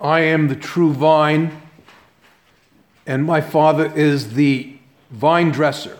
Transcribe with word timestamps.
I 0.00 0.20
am 0.20 0.48
the 0.48 0.56
true 0.56 0.92
vine, 0.92 1.60
and 3.06 3.24
my 3.24 3.40
Father 3.40 3.92
is 3.96 4.34
the 4.34 4.76
vine 5.10 5.50
dresser. 5.50 5.98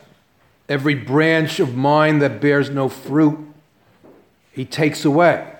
Every 0.68 0.94
branch 0.94 1.58
of 1.58 1.74
mine 1.74 2.20
that 2.20 2.40
bears 2.40 2.70
no 2.70 2.88
fruit, 2.88 3.38
he 4.52 4.64
takes 4.64 5.04
away. 5.04 5.52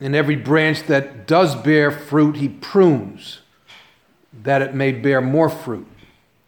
And 0.00 0.16
every 0.16 0.36
branch 0.36 0.84
that 0.84 1.26
does 1.26 1.54
bear 1.54 1.90
fruit, 1.90 2.36
he 2.36 2.48
prunes, 2.48 3.40
that 4.42 4.62
it 4.62 4.74
may 4.74 4.92
bear 4.92 5.20
more 5.20 5.50
fruit. 5.50 5.86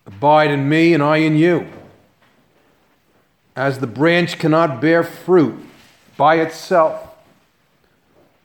Abide 0.07 0.51
in 0.51 0.69
me, 0.69 0.95
and 0.95 1.03
I 1.03 1.19
in 1.19 1.37
you. 1.37 1.69
As 3.55 3.79
the 3.79 3.87
branch 3.87 4.39
cannot 4.39 4.81
bear 4.81 5.05
fruit 5.05 5.55
by 6.17 6.37
itself 6.37 7.15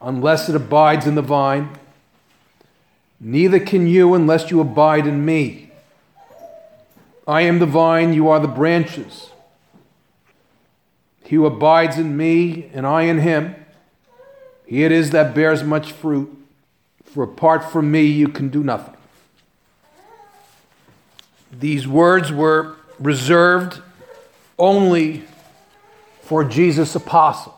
unless 0.01 0.49
it 0.49 0.55
abides 0.55 1.07
in 1.07 1.15
the 1.15 1.21
vine, 1.21 1.69
Neither 3.19 3.59
can 3.59 3.87
you 3.87 4.13
unless 4.13 4.51
you 4.51 4.59
abide 4.61 5.07
in 5.07 5.25
me. 5.25 5.71
I 7.27 7.41
am 7.41 7.59
the 7.59 7.65
vine, 7.65 8.13
you 8.13 8.29
are 8.29 8.39
the 8.39 8.47
branches. 8.47 9.31
He 11.23 11.35
who 11.35 11.45
abides 11.45 11.97
in 11.97 12.15
me 12.15 12.69
and 12.73 12.87
I 12.87 13.03
in 13.03 13.19
him, 13.19 13.55
he 14.65 14.83
it 14.83 14.91
is 14.91 15.11
that 15.11 15.35
bears 15.35 15.63
much 15.63 15.91
fruit, 15.91 16.33
for 17.03 17.23
apart 17.23 17.69
from 17.71 17.91
me 17.91 18.03
you 18.03 18.27
can 18.27 18.49
do 18.49 18.63
nothing. 18.63 18.95
These 21.51 21.87
words 21.87 22.31
were 22.31 22.75
reserved 22.99 23.81
only 24.59 25.23
for 26.21 26.43
Jesus' 26.43 26.95
apostles. 26.95 27.56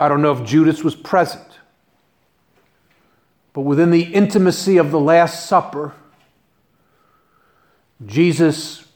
I 0.00 0.08
don't 0.08 0.22
know 0.22 0.32
if 0.32 0.44
Judas 0.44 0.82
was 0.82 0.96
present. 0.96 1.46
But 3.52 3.60
within 3.62 3.90
the 3.90 4.02
intimacy 4.02 4.78
of 4.78 4.90
the 4.90 4.98
Last 4.98 5.46
Supper, 5.46 5.92
Jesus 8.06 8.86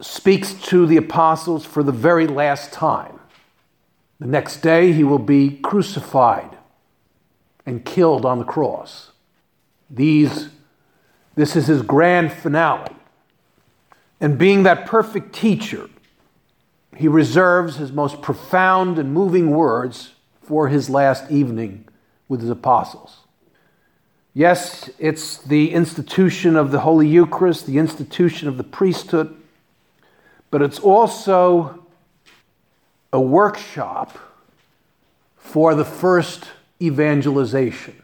speaks 0.00 0.52
to 0.52 0.86
the 0.86 0.98
apostles 0.98 1.64
for 1.64 1.82
the 1.82 1.90
very 1.92 2.26
last 2.26 2.70
time. 2.70 3.18
The 4.20 4.26
next 4.26 4.58
day, 4.58 4.92
he 4.92 5.04
will 5.04 5.18
be 5.18 5.58
crucified 5.62 6.56
and 7.64 7.84
killed 7.84 8.26
on 8.26 8.38
the 8.38 8.44
cross. 8.44 9.12
These, 9.88 10.50
this 11.34 11.56
is 11.56 11.66
his 11.66 11.80
grand 11.82 12.32
finale. 12.32 12.94
And 14.20 14.36
being 14.36 14.64
that 14.64 14.86
perfect 14.86 15.34
teacher, 15.34 15.88
he 16.98 17.06
reserves 17.06 17.76
his 17.76 17.92
most 17.92 18.20
profound 18.22 18.98
and 18.98 19.14
moving 19.14 19.50
words 19.50 20.14
for 20.42 20.66
his 20.66 20.90
last 20.90 21.30
evening 21.30 21.86
with 22.26 22.40
his 22.40 22.50
apostles. 22.50 23.18
Yes, 24.34 24.90
it's 24.98 25.38
the 25.38 25.70
institution 25.70 26.56
of 26.56 26.72
the 26.72 26.80
Holy 26.80 27.06
Eucharist, 27.06 27.66
the 27.66 27.78
institution 27.78 28.48
of 28.48 28.56
the 28.56 28.64
priesthood, 28.64 29.40
but 30.50 30.60
it's 30.60 30.80
also 30.80 31.86
a 33.12 33.20
workshop 33.20 34.18
for 35.36 35.76
the 35.76 35.84
first 35.84 36.48
evangelization. 36.82 38.02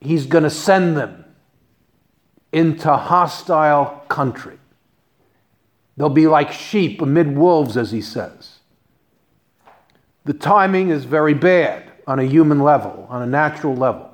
He's 0.00 0.26
going 0.26 0.44
to 0.44 0.50
send 0.50 0.96
them 0.96 1.24
into 2.52 2.96
hostile 2.96 4.04
country. 4.08 4.57
They'll 5.98 6.08
be 6.08 6.28
like 6.28 6.52
sheep 6.52 7.02
amid 7.02 7.36
wolves, 7.36 7.76
as 7.76 7.90
he 7.90 8.00
says. 8.00 8.58
The 10.24 10.32
timing 10.32 10.90
is 10.90 11.04
very 11.04 11.34
bad 11.34 11.90
on 12.06 12.20
a 12.20 12.24
human 12.24 12.60
level, 12.60 13.06
on 13.10 13.20
a 13.20 13.26
natural 13.26 13.74
level. 13.74 14.08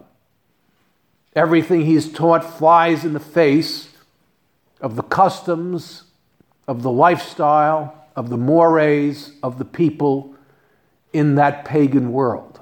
Everything 1.37 1.85
he's 1.85 2.11
taught 2.11 2.43
flies 2.43 3.05
in 3.05 3.13
the 3.13 3.21
face 3.21 3.91
of 4.81 4.97
the 4.97 5.03
customs, 5.03 6.05
of 6.67 6.83
the 6.83 6.91
lifestyle, 6.91 7.95
of 8.17 8.31
the 8.31 8.39
mores 8.39 9.33
of 9.43 9.59
the 9.59 9.65
people 9.67 10.35
in 11.13 11.35
that 11.35 11.67
pagan 11.67 12.13
world. 12.13 12.61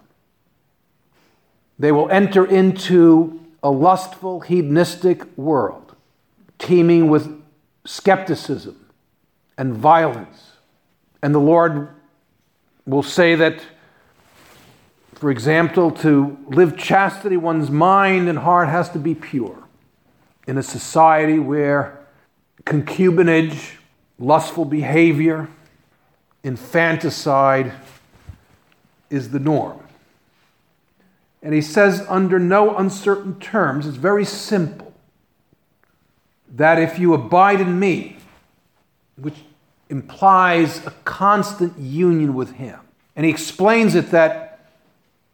They 1.78 1.92
will 1.92 2.10
enter 2.10 2.44
into 2.44 3.40
a 3.62 3.70
lustful, 3.70 4.40
hedonistic 4.40 5.38
world, 5.38 5.94
teeming 6.58 7.08
with 7.08 7.40
skepticism, 7.84 8.81
and 9.58 9.74
violence. 9.74 10.52
And 11.22 11.34
the 11.34 11.40
Lord 11.40 11.88
will 12.86 13.02
say 13.02 13.34
that, 13.36 13.60
for 15.14 15.30
example, 15.30 15.90
to 15.90 16.36
live 16.48 16.76
chastity, 16.76 17.36
one's 17.36 17.70
mind 17.70 18.28
and 18.28 18.38
heart 18.38 18.68
has 18.68 18.90
to 18.90 18.98
be 18.98 19.14
pure. 19.14 19.62
In 20.46 20.58
a 20.58 20.62
society 20.62 21.38
where 21.38 22.00
concubinage, 22.64 23.76
lustful 24.18 24.64
behavior, 24.64 25.48
infanticide 26.42 27.72
is 29.10 29.30
the 29.30 29.38
norm. 29.38 29.78
And 31.42 31.54
he 31.54 31.60
says, 31.60 32.04
under 32.08 32.38
no 32.38 32.76
uncertain 32.76 33.38
terms, 33.38 33.86
it's 33.86 33.96
very 33.96 34.24
simple, 34.24 34.92
that 36.54 36.78
if 36.78 36.98
you 36.98 37.14
abide 37.14 37.60
in 37.60 37.78
me, 37.78 38.16
which 39.16 39.36
implies 39.88 40.84
a 40.86 40.90
constant 41.04 41.78
union 41.78 42.34
with 42.34 42.52
Him. 42.52 42.78
And 43.14 43.26
he 43.26 43.30
explains 43.30 43.94
it 43.94 44.10
that 44.10 44.70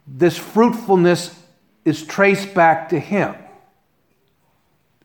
this 0.07 0.37
fruitfulness 0.37 1.39
is 1.85 2.05
traced 2.05 2.55
back 2.55 2.89
to 2.91 2.99
Him. 2.99 3.35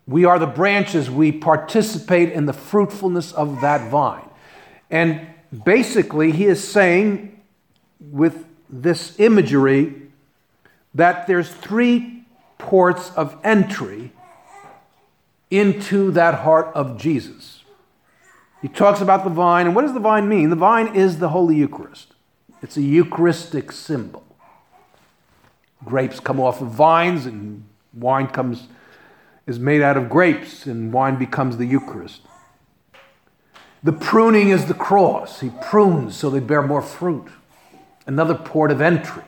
We 0.08 0.26
are 0.26 0.40
the 0.40 0.48
branches, 0.48 1.10
we 1.10 1.32
participate 1.32 2.32
in 2.32 2.46
the 2.46 2.54
fruitfulness 2.54 3.32
of 3.32 3.62
that 3.62 3.90
vine. 3.90 4.28
And 4.90 5.28
basically, 5.64 6.32
he 6.32 6.46
is 6.46 6.66
saying 6.66 7.42
with 8.00 8.46
this 8.70 9.20
imagery 9.20 10.02
that 10.94 11.28
there's 11.28 11.50
three 11.50 12.26
ports 12.58 13.12
of 13.12 13.38
entry 13.44 14.12
into 15.50 16.12
that 16.12 16.40
heart 16.40 16.72
of 16.74 16.98
Jesus. 16.98 17.63
He 18.64 18.70
talks 18.70 19.02
about 19.02 19.26
the 19.26 19.30
vine. 19.30 19.68
And 19.68 19.76
what 19.76 19.82
does 19.82 19.94
the 19.94 20.00
vine 20.00 20.30
mean? 20.30 20.50
The 20.50 20.56
vine 20.56 20.96
is 20.96 21.20
the 21.20 21.30
Holy 21.30 21.56
Eucharist, 21.58 22.14
it's 22.64 22.78
a 22.78 22.82
Eucharistic 22.82 23.72
symbol. 23.72 24.24
Grapes 25.84 26.22
come 26.22 26.40
off 26.40 26.62
of 26.62 26.70
vines, 26.70 27.26
and 27.26 27.66
wine 27.94 28.28
comes, 28.28 28.70
is 29.46 29.60
made 29.60 29.82
out 29.82 29.98
of 29.98 30.10
grapes, 30.10 30.66
and 30.66 30.94
wine 30.94 31.18
becomes 31.18 31.58
the 31.58 31.66
Eucharist. 31.66 32.22
The 33.84 33.92
pruning 33.92 34.48
is 34.48 34.68
the 34.68 34.74
cross. 34.74 35.42
He 35.42 35.52
prunes 35.62 36.16
so 36.16 36.30
they 36.30 36.40
bear 36.40 36.62
more 36.62 36.82
fruit. 36.82 37.28
Another 38.08 38.34
port 38.34 38.72
of 38.72 38.80
entry. 38.80 39.24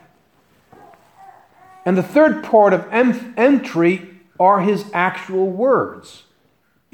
And 1.84 1.98
the 1.98 2.04
third 2.04 2.42
port 2.42 2.72
of 2.72 2.88
entry 2.90 4.10
are 4.40 4.62
his 4.62 4.86
actual 4.94 5.48
words. 5.48 6.24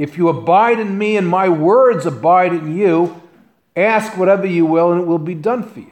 If 0.01 0.17
you 0.17 0.29
abide 0.29 0.79
in 0.79 0.97
me 0.97 1.15
and 1.15 1.27
my 1.27 1.47
words 1.47 2.07
abide 2.07 2.53
in 2.53 2.75
you, 2.75 3.21
ask 3.75 4.17
whatever 4.17 4.47
you 4.47 4.65
will 4.65 4.91
and 4.91 5.01
it 5.01 5.05
will 5.05 5.19
be 5.19 5.35
done 5.35 5.61
for 5.61 5.81
you. 5.81 5.91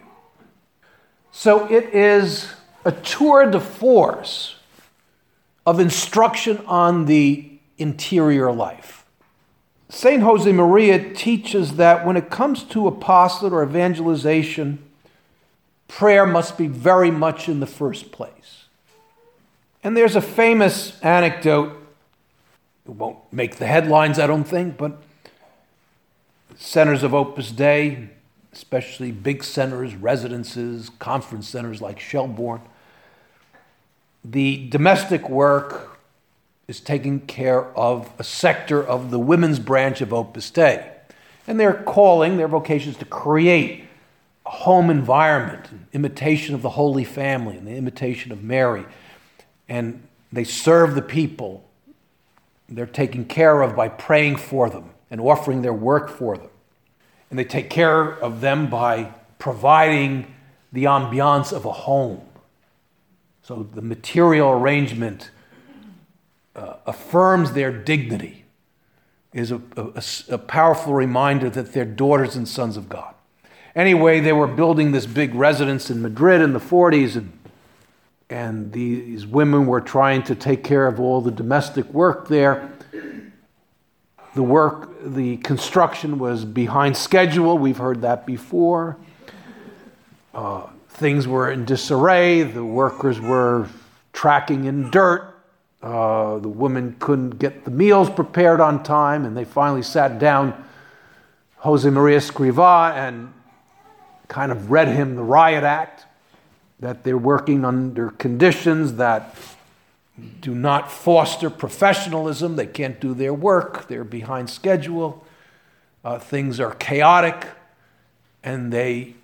So 1.32 1.72
it 1.72 1.94
is 1.94 2.52
a 2.84 2.92
tour 2.92 3.52
de 3.52 3.60
force 3.60 4.56
of 5.64 5.80
instruction 5.80 6.58
on 6.66 7.06
the 7.06 7.52
interior 7.78 8.52
life. 8.52 9.06
St. 9.90 10.24
Josemaria 10.24 11.16
teaches 11.16 11.76
that 11.76 12.04
when 12.04 12.18
it 12.18 12.32
comes 12.32 12.64
to 12.64 12.88
apostolate 12.88 13.54
or 13.54 13.62
evangelization, 13.62 14.84
prayer 15.88 16.26
must 16.26 16.58
be 16.58 16.66
very 16.66 17.12
much 17.12 17.48
in 17.48 17.60
the 17.60 17.68
first 17.68 18.12
place. 18.12 18.66
And 19.84 19.96
there's 19.96 20.16
a 20.16 20.22
famous 20.22 21.00
anecdote 21.02 21.79
it 22.90 22.96
won't 22.96 23.20
make 23.32 23.58
the 23.58 23.68
headlines, 23.68 24.18
I 24.18 24.26
don't 24.26 24.46
think, 24.46 24.76
but 24.76 25.00
centers 26.58 27.04
of 27.04 27.14
Opus 27.14 27.52
Dei, 27.52 28.10
especially 28.52 29.12
big 29.12 29.44
centers, 29.44 29.96
residences, 29.96 30.90
conference 30.98 31.48
centers 31.48 31.82
like 31.82 32.00
Shellbourne. 32.00 32.62
The 34.26 34.68
domestic 34.70 35.30
work 35.30 36.00
is 36.68 36.80
taking 36.80 37.20
care 37.22 37.66
of 37.78 38.12
a 38.18 38.24
sector 38.24 38.84
of 38.84 39.12
the 39.12 39.20
women's 39.20 39.60
branch 39.60 40.02
of 40.02 40.12
Opus 40.12 40.50
Dei. 40.50 40.92
And 41.46 41.60
their 41.60 41.74
calling, 41.74 42.38
their 42.38 42.48
vocation 42.48 42.92
is 42.92 42.98
to 42.98 43.06
create 43.06 43.86
a 44.48 44.50
home 44.50 44.90
environment, 44.90 45.70
an 45.72 45.88
imitation 45.94 46.56
of 46.56 46.64
the 46.64 46.70
Holy 46.70 47.04
Family 47.04 47.56
and 47.56 47.68
the 47.68 47.76
imitation 47.76 48.32
of 48.32 48.44
Mary. 48.44 48.86
And 49.68 50.02
they 50.32 50.44
serve 50.44 50.96
the 50.96 51.04
people. 51.04 51.69
They're 52.69 52.86
taken 52.86 53.25
care 53.25 53.62
of 53.62 53.75
by 53.75 53.89
praying 53.89 54.38
for 54.38 54.69
them 54.69 54.92
and 55.10 55.19
offering 55.19 55.62
their 55.62 55.74
work 55.74 56.10
for 56.10 56.38
them. 56.38 56.50
And 57.30 57.38
they 57.38 57.44
take 57.44 57.69
care 57.69 58.12
of 58.12 58.42
them 58.42 58.69
by 58.69 59.13
providing 59.39 60.33
the 60.71 60.83
ambiance 60.83 61.51
of 61.51 61.66
a 61.66 61.71
home. 61.71 62.21
So 63.42 63.68
the 63.74 63.81
material 63.81 64.51
arrangement 64.51 65.31
uh, 66.56 66.75
affirms 66.86 67.54
their 67.54 67.71
dignity, 67.71 68.45
is 69.33 69.51
a, 69.51 69.62
a, 69.75 70.04
a 70.30 70.38
powerful 70.38 70.94
reminder 70.94 71.50
that 71.50 71.74
they're 71.74 71.86
daughters 71.86 72.36
and 72.36 72.48
sons 72.48 72.77
of 72.77 72.89
God. 72.89 73.13
Anyway, 73.75 74.19
they 74.19 74.33
were 74.33 74.48
building 74.48 74.92
this 74.92 75.06
big 75.06 75.33
residence 75.33 75.89
in 75.89 76.01
Madrid 76.01 76.42
in 76.42 76.54
the 76.54 76.60
40s, 76.60 77.16
and, 77.16 77.39
and 78.30 78.72
these 78.72 79.26
women 79.26 79.66
were 79.66 79.81
trying 79.81 80.24
to 80.24 80.36
take 80.36 80.64
care 80.64 80.86
of 80.86 81.00
all 81.00 81.22
the 81.22 81.31
domestic 81.31 81.86
work 81.88 82.28
there 82.28 82.72
the 84.36 84.44
work, 84.44 84.90
the 85.04 85.38
construction 85.38 86.20
was 86.20 86.46
behind 86.46 86.96
schedule. 86.96 87.58
We've 87.58 87.78
heard 87.78 88.02
that 88.04 88.26
before. 88.26 88.98
Uh, 90.34 90.68
things 90.90 91.28
were 91.28 91.52
in 91.52 91.66
disarray. 91.66 92.44
The 92.44 92.64
workers 92.64 93.20
were 93.20 93.68
tracking 94.14 94.66
in 94.66 94.92
dirt. 94.92 95.36
Uh, 95.81 96.40
the 96.40 96.50
women 96.50 96.96
couldn't 97.00 97.40
get 97.40 97.66
the 97.66 97.72
meals 97.72 98.10
prepared 98.10 98.60
on 98.60 98.84
time, 98.84 99.26
and 99.26 99.36
they 99.36 99.46
finally 99.46 99.81
sat 99.81 100.20
down 100.20 100.66
Josemaria 101.62 102.18
Escriva 102.18 102.94
and 102.94 103.34
kind 104.28 104.52
of 104.52 104.70
read 104.70 104.90
him 104.90 105.16
the 105.16 105.24
riot 105.24 105.64
act 105.64 106.06
that 106.80 107.04
they're 107.04 107.18
working 107.18 107.66
under 107.66 108.12
conditions 108.12 108.94
that 108.94 109.36
do 110.42 110.54
not 110.54 110.92
foster 110.92 111.50
professionalism. 111.50 112.56
They 112.56 112.68
can't 112.68 113.00
do 113.00 113.14
their 113.14 113.34
work. 113.34 113.88
They're 113.88 114.04
behind 114.04 114.50
schedule. 114.50 115.26
Uh, 116.04 116.20
things 116.20 116.60
are 116.60 116.74
chaotic, 116.76 117.48
and 118.44 118.72
they 118.72 119.16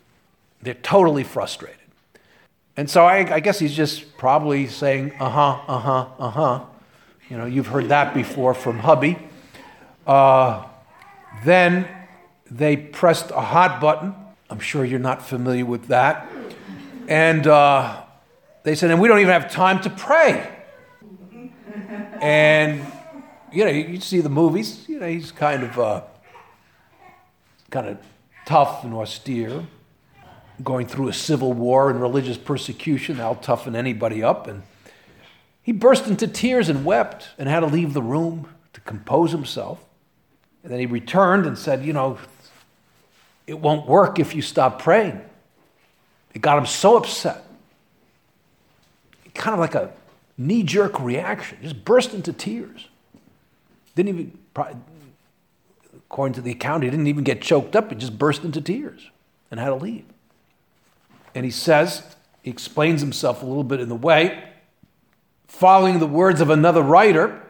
they're 0.62 0.74
totally 0.74 1.24
frustrated. 1.24 1.80
And 2.78 2.90
so 2.90 3.06
I, 3.06 3.36
I 3.36 3.40
guess 3.40 3.60
he's 3.60 3.76
just 3.76 4.18
probably 4.18 4.68
saying, 4.68 5.14
uh 5.20 5.30
huh, 5.30 5.62
uh 5.68 5.80
huh, 5.80 6.08
uh 6.20 6.30
huh. 6.30 6.66
You 7.30 7.38
know, 7.38 7.46
you've 7.46 7.68
heard 7.68 7.90
that 7.90 8.14
before 8.14 8.54
from 8.54 8.80
hubby. 8.80 9.18
Uh, 10.06 10.66
then 11.44 11.88
they 12.52 12.76
pressed 12.78 13.32
a 13.32 13.42
hot 13.42 13.80
button. 13.80 14.14
I'm 14.50 14.60
sure 14.60 14.84
you're 14.86 15.00
not 15.00 15.26
familiar 15.26 15.66
with 15.66 15.88
that. 15.88 16.30
And 17.08 17.46
uh, 17.46 18.02
they 18.64 18.76
said, 18.76 18.92
and 18.92 19.00
we 19.00 19.08
don't 19.08 19.20
even 19.20 19.32
have 19.32 19.52
time 19.52 19.82
to 19.82 19.90
pray. 19.90 20.52
And, 22.22 22.86
you 23.52 23.66
know, 23.66 23.72
you 23.72 24.00
see 24.00 24.22
the 24.22 24.30
movies, 24.30 24.88
you 24.88 25.00
know, 25.00 25.08
he's 25.08 25.32
kind 25.32 25.64
of, 25.64 25.80
uh, 25.80 26.02
kind 27.70 27.88
of 27.88 27.98
tough 28.46 28.84
and 28.84 28.94
austere, 28.94 29.66
going 30.64 30.88
through 30.88 31.10
a 31.10 31.14
civil 31.14 31.54
war 31.54 31.90
and 31.90 32.02
religious 32.02 32.38
persecution. 32.38 33.18
That'll 33.18 33.36
toughen 33.36 33.76
anybody 33.76 34.24
up. 34.24 34.48
And 34.48 34.64
he 35.62 35.72
burst 35.72 36.08
into 36.08 36.28
tears 36.28 36.70
and 36.70 36.86
wept 36.86 37.30
and 37.38 37.50
had 37.50 37.60
to 37.60 37.68
leave 37.68 37.94
the 37.94 38.02
room 38.02 38.48
to 38.74 38.82
compose 38.82 39.32
himself. 39.32 39.84
And 40.64 40.72
then 40.72 40.80
he 40.80 40.86
returned 40.86 41.46
and 41.46 41.58
said, 41.58 41.84
You 41.84 41.94
know, 41.94 42.18
it 43.46 43.60
won't 43.60 43.88
work 43.88 44.18
if 44.18 44.34
you 44.34 44.42
stop 44.42 44.82
praying. 44.82 45.22
It 46.36 46.42
got 46.42 46.60
him 46.60 46.66
so 46.68 46.98
upset. 46.98 47.44
Kind 49.34 49.54
of 49.54 49.60
like 49.60 49.76
a 49.76 49.92
knee 50.38 50.64
jerk 50.64 51.00
reaction, 51.00 51.58
just 51.62 51.84
burst 51.84 52.14
into 52.14 52.32
tears. 52.32 52.88
Didn't 53.96 54.10
even, 54.10 54.38
according 55.96 56.36
to 56.36 56.42
the 56.42 56.52
account, 56.52 56.84
he 56.84 56.90
didn't 56.90 57.08
even 57.08 57.24
get 57.24 57.42
choked 57.42 57.76
up, 57.76 57.90
he 57.90 57.96
just 57.96 58.20
burst 58.20 58.44
into 58.44 58.62
tears 58.62 59.10
and 59.50 59.60
had 59.60 59.70
to 59.70 59.76
leave. 59.76 60.06
And 61.34 61.46
he 61.46 61.52
says, 61.52 62.16
he 62.44 62.52
explains 62.52 63.02
himself 63.02 63.42
a 63.42 63.46
little 63.46 63.64
bit 63.64 63.80
in 63.80 63.90
the 63.90 63.96
way, 63.96 64.44
following 65.48 66.00
the 66.00 66.08
words 66.08 66.42
of 66.42 66.50
another 66.50 66.82
writer. 66.82 67.42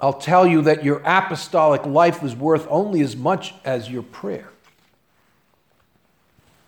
I'll 0.00 0.12
tell 0.12 0.46
you 0.46 0.62
that 0.62 0.84
your 0.84 1.02
apostolic 1.04 1.86
life 1.86 2.22
is 2.22 2.34
worth 2.34 2.66
only 2.70 3.00
as 3.02 3.16
much 3.16 3.54
as 3.64 3.90
your 3.90 4.02
prayer. 4.02 4.51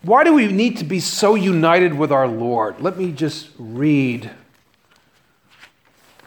Why 0.04 0.22
do 0.22 0.34
we 0.34 0.48
need 0.48 0.76
to 0.78 0.84
be 0.84 1.00
so 1.00 1.34
united 1.34 1.94
with 1.94 2.12
our 2.12 2.28
Lord? 2.28 2.78
Let 2.78 2.98
me 2.98 3.10
just 3.10 3.48
read 3.58 4.30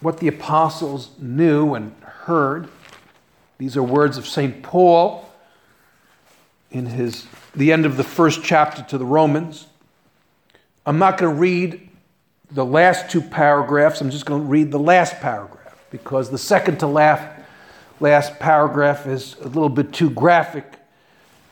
what 0.02 0.18
the 0.18 0.28
apostles 0.28 1.12
knew 1.20 1.76
and 1.76 1.96
heard. 2.02 2.70
These 3.60 3.78
are 3.78 3.84
words 3.84 4.18
of 4.18 4.26
St. 4.26 4.64
Paul 4.64 5.32
in 6.72 6.88
his, 6.88 7.28
the 7.56 7.72
end 7.72 7.86
of 7.86 7.98
the 7.98 8.04
first 8.04 8.44
chapter 8.44 8.82
to 8.82 8.98
the 8.98 9.06
Romans. 9.06 9.68
I'm 10.84 10.98
not 10.98 11.20
going 11.20 11.36
to 11.36 11.40
read 11.40 11.88
the 12.50 12.66
last 12.66 13.12
two 13.12 13.22
paragraphs, 13.22 14.02
I'm 14.02 14.10
just 14.10 14.26
going 14.26 14.42
to 14.42 14.48
read 14.48 14.72
the 14.72 14.80
last 14.80 15.20
paragraph 15.20 15.86
because 15.92 16.32
the 16.32 16.38
second 16.40 16.80
to 16.80 16.88
last, 16.88 17.44
last 18.00 18.40
paragraph 18.40 19.06
is 19.06 19.36
a 19.42 19.48
little 19.48 19.70
bit 19.70 19.94
too 19.94 20.10
graphic. 20.10 20.66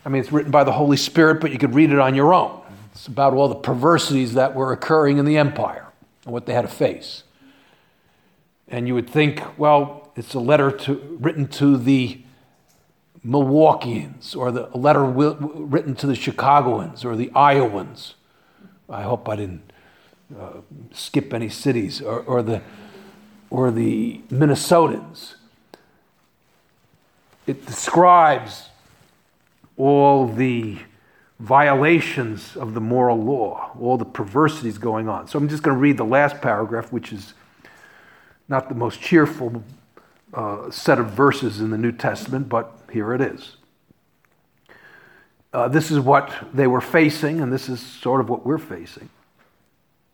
I 0.05 0.09
mean, 0.09 0.21
it's 0.21 0.31
written 0.31 0.51
by 0.51 0.63
the 0.63 0.71
Holy 0.71 0.97
Spirit, 0.97 1.41
but 1.41 1.51
you 1.51 1.57
could 1.57 1.73
read 1.73 1.91
it 1.91 1.97
on 1.97 2.13
your 2.13 2.31
own. 2.33 2.61
It's 2.93 3.07
about 3.07 3.33
all 3.33 3.49
the 3.49 3.55
perversities 3.55 4.35
that 4.35 4.53
were 4.53 4.71
occurring 4.71 5.17
in 5.17 5.25
the 5.25 5.37
empire 5.37 5.87
and 6.23 6.31
what 6.31 6.45
they 6.45 6.53
had 6.53 6.61
to 6.61 6.67
face. 6.67 7.23
And 8.67 8.87
you 8.87 8.93
would 8.93 9.09
think, 9.09 9.41
well, 9.57 10.11
it's 10.15 10.35
a 10.35 10.39
letter 10.39 10.71
to, 10.71 11.17
written 11.19 11.47
to 11.49 11.75
the 11.75 12.21
Milwaukeeans, 13.25 14.35
or 14.37 14.51
the, 14.51 14.69
a 14.75 14.77
letter 14.77 15.03
written 15.03 15.95
to 15.95 16.05
the 16.05 16.15
Chicagoans 16.15 17.03
or 17.03 17.15
the 17.15 17.31
Iowans. 17.35 18.13
I 18.87 19.01
hope 19.01 19.27
I 19.27 19.35
didn't 19.35 19.73
uh, 20.39 20.61
skip 20.91 21.33
any 21.33 21.49
cities, 21.49 22.01
or, 22.01 22.19
or, 22.19 22.43
the, 22.43 22.61
or 23.49 23.71
the 23.71 24.21
Minnesotans. 24.29 25.33
It 27.47 27.65
describes 27.65 28.69
all 29.77 30.27
the 30.27 30.77
violations 31.39 32.55
of 32.55 32.73
the 32.73 32.81
moral 32.81 33.21
law, 33.21 33.71
all 33.79 33.97
the 33.97 34.05
perversities 34.05 34.77
going 34.77 35.09
on. 35.09 35.27
So 35.27 35.37
I'm 35.37 35.49
just 35.49 35.63
going 35.63 35.75
to 35.75 35.79
read 35.79 35.97
the 35.97 36.05
last 36.05 36.41
paragraph, 36.41 36.91
which 36.91 37.11
is 37.11 37.33
not 38.47 38.69
the 38.69 38.75
most 38.75 39.01
cheerful 39.01 39.63
uh, 40.33 40.69
set 40.69 40.99
of 40.99 41.11
verses 41.11 41.59
in 41.59 41.71
the 41.71 41.77
New 41.77 41.91
Testament, 41.91 42.47
but 42.47 42.77
here 42.91 43.13
it 43.13 43.21
is. 43.21 43.57
Uh, 45.53 45.67
this 45.67 45.91
is 45.91 45.99
what 45.99 46.33
they 46.53 46.67
were 46.67 46.81
facing, 46.81 47.39
and 47.39 47.51
this 47.51 47.69
is 47.69 47.79
sort 47.79 48.19
of 48.19 48.29
what 48.29 48.45
we're 48.45 48.57
facing. 48.57 49.09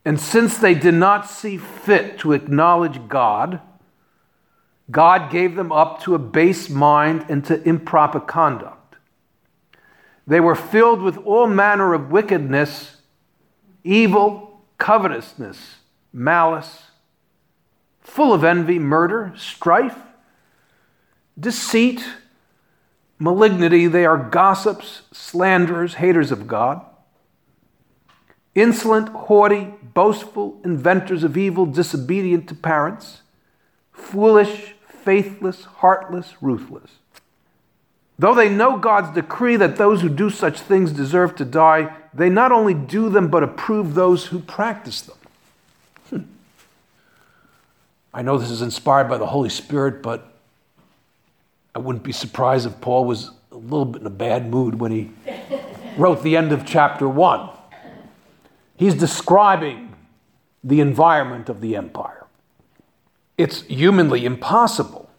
And 0.06 0.20
since 0.20 0.58
they 0.58 0.74
did 0.74 0.94
not 0.94 1.30
see 1.30 1.58
fit 1.58 2.20
to 2.20 2.34
acknowledge 2.34 3.08
God, 3.08 3.60
God 4.90 5.32
gave 5.32 5.56
them 5.56 5.72
up 5.72 6.02
to 6.04 6.16
a 6.16 6.20
base 6.20 6.70
mind 6.70 7.26
and 7.30 7.46
to 7.46 7.62
improper 7.68 8.20
conduct. 8.20 8.81
They 10.28 10.40
were 10.40 10.56
filled 10.56 11.02
with 11.02 11.18
all 11.18 11.48
manner 11.48 11.94
of 11.94 12.12
wickedness, 12.12 12.98
evil, 13.84 14.62
covetousness, 14.78 15.78
malice 16.14 16.92
full 18.02 18.34
of 18.34 18.44
envy, 18.44 18.80
murder, 18.80 19.34
strife, 19.38 19.98
deceit, 21.40 22.04
malignity. 23.20 23.88
They 23.88 24.06
are 24.06 24.18
gossips, 24.18 25.04
slanderers, 25.14 25.96
haters 25.96 26.32
of 26.32 26.48
God, 26.48 26.86
insolent, 28.54 29.10
haughty, 29.10 29.74
boastful, 29.94 30.60
inventors 30.66 31.24
of 31.24 31.38
evil, 31.38 31.66
disobedient 31.66 32.50
to 32.50 32.56
parents, 32.56 33.22
foolish, 33.94 34.74
faithless, 34.88 35.64
heartless, 35.66 36.36
ruthless. 36.42 36.92
Though 38.22 38.36
they 38.36 38.50
know 38.50 38.78
God's 38.78 39.16
decree 39.16 39.56
that 39.56 39.78
those 39.78 40.04
who 40.04 40.08
do 40.08 40.30
such 40.30 40.60
things 40.60 40.92
deserve 40.92 41.36
to 41.38 41.44
die, 41.44 41.92
they 42.14 42.30
not 42.30 42.52
only 42.52 42.76
do 42.76 43.10
them 43.10 43.30
but 43.30 43.42
approve 43.42 43.96
those 43.96 44.28
who 44.28 44.38
practice 44.38 45.02
them. 45.02 45.18
Hmm. 46.12 46.22
I 48.14 48.22
know 48.22 48.38
this 48.38 48.52
is 48.52 48.62
inspired 48.62 49.10
by 49.10 49.18
the 49.18 49.26
Holy 49.26 49.50
Spirit, 49.50 50.04
but 50.04 50.32
I 51.74 51.80
wouldn't 51.80 52.04
be 52.04 52.12
surprised 52.12 52.68
if 52.68 52.80
Paul 52.80 53.06
was 53.06 53.32
a 53.52 53.58
little 53.58 53.86
bit 53.86 54.02
in 54.02 54.06
a 54.06 54.12
bad 54.12 54.52
mood 54.52 54.80
when 54.80 54.92
he 54.92 55.10
wrote 55.98 56.22
the 56.22 56.38
end 56.38 56.52
of 56.52 56.64
chapter 56.64 57.10
1. 57.10 57.50
He's 58.78 58.94
describing 58.94 59.96
the 60.64 60.80
environment 60.80 61.50
of 61.50 61.60
the 61.60 61.76
empire. 61.76 62.28
It's 63.40 63.64
humanly 63.64 64.26
impossible. 64.26 65.10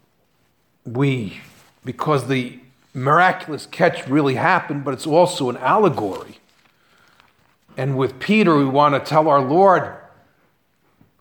We, 0.85 1.41
because 1.83 2.29
the 2.29 2.61
miraculous 2.93 3.65
catch 3.65 4.07
really 4.07 4.35
happened, 4.35 4.83
but 4.83 4.93
it's 4.93 5.07
also 5.07 5.49
an 5.49 5.57
allegory. 5.57 6.39
And 7.75 7.97
with 7.97 8.19
Peter, 8.19 8.57
we 8.57 8.65
want 8.65 8.93
to 8.93 8.99
tell 8.99 9.27
our 9.27 9.41
Lord, 9.41 9.95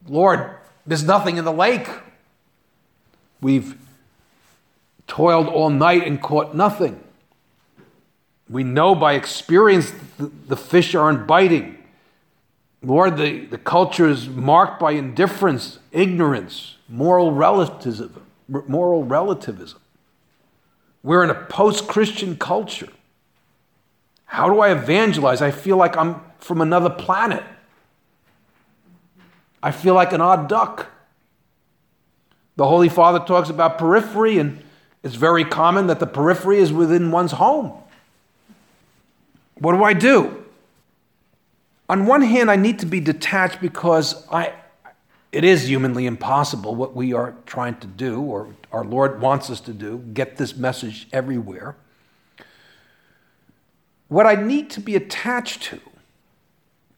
Lord, 0.07 0.51
there's 0.87 1.05
nothing 1.05 1.37
in 1.37 1.45
the 1.45 1.53
lake. 1.53 1.89
We've 3.41 3.77
toiled 5.07 5.49
all 5.49 5.71
night 5.71 6.07
and 6.07 6.21
caught 6.21 6.55
nothing. 6.55 7.03
We 8.49 8.65
know 8.65 8.95
by 8.95 9.15
experience 9.15 9.93
the, 10.19 10.57
fish 10.57 10.95
aren't 10.95 11.27
biting. 11.27 11.79
Lord, 12.83 13.17
the, 13.17 13.47
the 13.47 13.59
culture 13.59 14.09
is 14.09 14.29
marked 14.29 14.81
by 14.81 14.93
indifference, 14.93 15.79
ignorance, 15.93 16.77
moral 16.89 17.33
relativism. 17.33 18.27
Moral 18.49 19.05
relativism. 19.05 19.81
We're 21.03 21.25
in 21.25 21.31
a 21.31 21.35
post 21.35 21.89
Christian 21.89 22.37
culture. 22.37 22.89
How 24.27 24.49
do 24.49 24.61
I 24.61 24.73
evangelize? 24.73 25.43
I 25.43 25.51
feel 25.51 25.77
like 25.77 25.97
I'm 25.97 26.21
from 26.39 26.61
another 26.61 26.91
planet. 26.91 27.43
I 29.63 29.71
feel 29.71 29.95
like 29.95 30.13
an 30.13 30.21
odd 30.21 30.49
duck. 30.49 30.91
The 32.57 32.67
Holy 32.67 32.89
Father 32.89 33.21
talks 33.21 33.49
about 33.49 33.79
periphery, 33.79 34.39
and 34.39 34.63
it's 35.03 35.15
very 35.15 35.45
common 35.45 35.87
that 35.87 36.01
the 36.01 36.07
periphery 36.07 36.59
is 36.59 36.73
within 36.73 37.11
one's 37.11 37.33
home. 37.33 37.73
What 39.59 39.73
do 39.73 39.85
I 39.85 39.93
do? 39.93 40.45
On 41.89 42.07
one 42.07 42.23
hand, 42.23 42.51
I 42.51 42.57
need 42.57 42.79
to 42.81 42.87
be 42.87 43.01
detached 43.01 43.61
because 43.61 44.27
I, 44.29 44.53
it 45.33 45.45
is 45.45 45.67
humanly 45.69 46.05
impossible 46.05 46.75
what 46.75 46.95
we 46.95 47.15
are 47.15 47.35
trying 47.47 47.77
to 47.77 47.87
do, 47.87 48.21
or 48.21 48.55
our 48.71 48.85
Lord 48.85 49.21
wants 49.21 49.49
us 49.49 49.61
to 49.63 49.73
do, 49.73 49.99
get 50.13 50.37
this 50.37 50.55
message 50.55 51.09
everywhere. 51.11 51.75
What 54.09 54.27
I 54.27 54.35
need 54.35 54.69
to 54.71 54.81
be 54.81 54.95
attached 54.95 55.63
to 55.65 55.81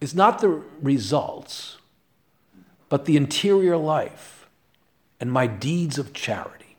is 0.00 0.16
not 0.16 0.40
the 0.40 0.62
results, 0.82 1.76
but 2.88 3.04
the 3.04 3.16
interior 3.16 3.76
life 3.76 4.48
and 5.20 5.30
my 5.30 5.46
deeds 5.46 5.96
of 5.96 6.12
charity. 6.12 6.76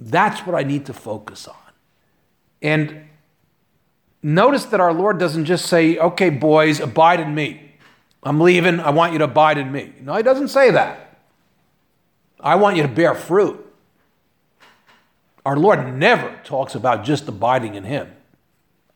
That's 0.00 0.44
what 0.44 0.56
I 0.56 0.64
need 0.64 0.84
to 0.86 0.92
focus 0.92 1.46
on. 1.46 1.54
And 2.60 3.08
notice 4.20 4.64
that 4.66 4.80
our 4.80 4.92
Lord 4.92 5.18
doesn't 5.18 5.44
just 5.44 5.66
say, 5.66 5.96
okay, 5.96 6.28
boys, 6.28 6.80
abide 6.80 7.20
in 7.20 7.34
me. 7.34 7.71
I'm 8.22 8.40
leaving. 8.40 8.80
I 8.80 8.90
want 8.90 9.12
you 9.12 9.18
to 9.18 9.24
abide 9.24 9.58
in 9.58 9.72
me. 9.72 9.92
No, 10.00 10.14
he 10.14 10.22
doesn't 10.22 10.48
say 10.48 10.70
that. 10.70 11.18
I 12.40 12.54
want 12.56 12.76
you 12.76 12.82
to 12.82 12.88
bear 12.88 13.14
fruit. 13.14 13.58
Our 15.44 15.56
Lord 15.56 15.94
never 15.94 16.38
talks 16.44 16.74
about 16.74 17.04
just 17.04 17.26
abiding 17.28 17.74
in 17.74 17.84
him. 17.84 18.12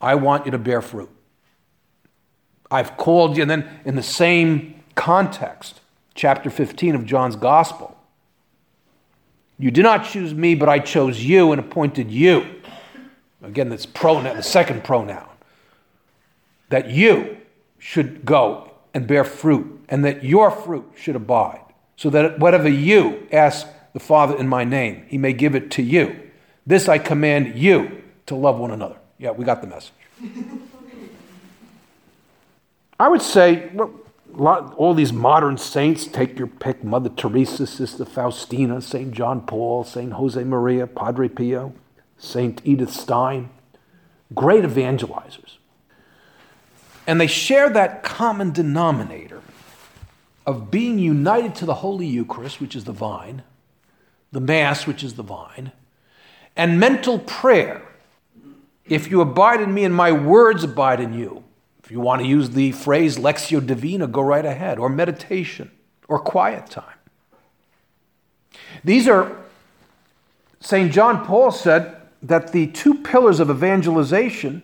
I 0.01 0.15
want 0.15 0.45
you 0.45 0.53
to 0.53 0.59
bear 0.59 0.81
fruit. 0.81 1.11
I've 2.71 2.97
called 2.97 3.37
you. 3.37 3.43
And 3.43 3.51
then 3.51 3.81
in 3.85 3.97
the 3.97 4.03
same 4.03 4.83
context, 4.95 5.81
chapter 6.15 6.51
15 6.51 6.95
of 6.95 7.05
John's 7.05 7.37
Gospel, 7.37 7.97
you 9.59 9.71
did 9.71 9.83
not 9.83 10.05
choose 10.05 10.35
me, 10.35 10.55
but 10.55 10.69
I 10.69 10.79
chose 10.79 11.25
you 11.25 11.53
and 11.53 11.61
appointed 11.61 12.11
you. 12.11 12.47
Again, 13.43 13.69
that's 13.69 13.87
pronoun, 13.87 14.37
the 14.37 14.43
second 14.43 14.85
pronoun. 14.85 15.29
That 16.69 16.91
you 16.91 17.39
should 17.79 18.25
go 18.25 18.66
and 18.97 19.07
bear 19.07 19.25
fruit, 19.25 19.85
and 19.91 20.03
that 20.07 20.25
your 20.25 20.51
fruit 20.51 20.91
should 20.97 21.17
abide, 21.17 21.61
so 21.97 22.09
that 22.09 22.39
whatever 22.39 22.67
you 22.67 23.29
ask 23.31 23.67
the 23.93 24.01
Father 24.01 24.35
in 24.39 24.49
my 24.49 24.65
name, 24.65 25.05
he 25.07 25.19
may 25.19 25.35
give 25.35 25.55
it 25.55 25.71
to 25.73 25.83
you. 25.83 26.19
This 26.67 26.89
I 26.89 26.97
command 26.97 27.59
you 27.59 28.03
to 28.25 28.35
love 28.35 28.59
one 28.59 28.71
another. 28.71 28.97
Yeah, 29.19 29.33
we 29.33 29.45
got 29.45 29.61
the 29.61 29.67
message. 29.67 29.93
I 32.99 33.09
would 33.09 33.21
say, 33.21 33.69
well, 33.75 33.93
all 34.79 34.95
these 34.95 35.13
modern 35.13 35.59
saints, 35.59 36.07
take 36.07 36.39
your 36.39 36.49
pick 36.49 36.83
Mother 36.83 37.11
Teresa, 37.11 37.67
Sister 37.67 38.07
Faustina, 38.07 38.81
St. 38.81 39.13
John 39.13 39.43
Paul, 39.43 39.85
St. 39.85 40.11
Josemaria, 40.11 40.87
Padre 40.87 41.29
Pio, 41.29 41.75
St. 42.17 42.63
Edith 42.65 42.95
Stein, 42.95 43.51
great 44.35 44.65
evangelizers. 44.65 45.56
And 47.07 47.21
they 47.21 47.27
share 47.27 47.71
that 47.71 48.03
common 48.03 48.51
denominator 48.51 49.41
of 50.47 50.71
being 50.71 50.99
united 50.99 51.55
to 51.57 51.67
the 51.67 51.75
Holy 51.75 52.07
Eucharist, 52.07 52.61
which 52.61 52.77
is 52.77 52.85
the 52.85 52.93
vine, 52.93 53.43
the 54.33 54.41
Mass, 54.41 54.87
which 54.87 55.03
is 55.03 55.15
the 55.15 55.23
vine, 55.23 55.73
and 56.57 56.81
mental 56.81 57.19
prayer. 57.19 57.83
If 58.85 59.11
you 59.11 59.21
abide 59.21 59.61
in 59.61 59.75
me 59.75 59.85
and 59.85 59.95
my 59.95 60.13
words 60.13 60.63
abide 60.63 61.01
in 61.01 61.13
you, 61.13 61.43
if 61.83 61.91
you 61.91 62.01
want 62.01 62.23
to 62.23 62.27
use 62.27 62.51
the 62.51 62.73
phrase 62.73 63.17
Lectio 63.17 63.65
Divina, 63.65 64.07
go 64.07 64.21
right 64.21 64.45
ahead, 64.45 64.79
or 64.79 64.89
meditation, 64.89 65.71
or 66.09 66.19
quiet 66.19 66.69
time. 66.69 66.85
These 68.85 69.09
are, 69.09 69.37
St. 70.61 70.93
John 70.93 71.25
Paul 71.25 71.51
said 71.51 71.97
that 72.23 72.53
the 72.53 72.69
two 72.69 72.95
pillars 72.95 73.41
of 73.41 73.51
evangelization, 73.51 74.63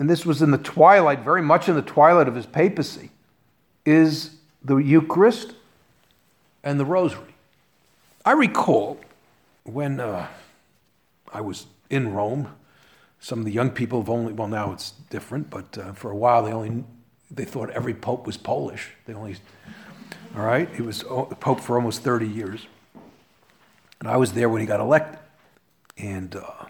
and 0.00 0.08
this 0.08 0.24
was 0.24 0.40
in 0.40 0.50
the 0.50 0.58
twilight, 0.58 1.20
very 1.20 1.42
much 1.42 1.68
in 1.68 1.76
the 1.76 1.82
twilight 1.82 2.26
of 2.26 2.34
his 2.34 2.46
papacy, 2.46 3.10
is 3.84 4.36
the 4.64 4.76
Eucharist 4.76 5.52
and 6.64 6.80
the 6.80 6.86
Rosary. 6.86 7.34
I 8.24 8.32
recall 8.32 8.98
when 9.64 10.00
uh, 10.00 10.26
I 11.32 11.42
was 11.42 11.66
in 11.90 12.12
Rome 12.12 12.48
some 13.20 13.38
of 13.40 13.44
the 13.44 13.52
young 13.52 13.70
people 13.70 14.00
have 14.00 14.08
only, 14.08 14.32
well, 14.32 14.48
now 14.48 14.72
it's 14.72 14.92
different, 15.10 15.50
but 15.50 15.76
uh, 15.76 15.92
for 15.92 16.10
a 16.10 16.16
while 16.16 16.42
they 16.42 16.52
only, 16.52 16.82
they 17.30 17.44
thought 17.44 17.68
every 17.70 17.92
pope 17.92 18.26
was 18.26 18.38
Polish. 18.38 18.92
They 19.04 19.12
only, 19.12 19.36
all 20.34 20.42
right? 20.42 20.74
He 20.74 20.80
was 20.80 21.02
pope 21.40 21.60
for 21.60 21.76
almost 21.76 22.02
30 22.02 22.26
years. 22.26 22.66
And 24.00 24.08
I 24.08 24.16
was 24.16 24.32
there 24.32 24.48
when 24.48 24.62
he 24.62 24.66
got 24.66 24.80
elected. 24.80 25.18
And 25.98 26.34
uh, 26.34 26.64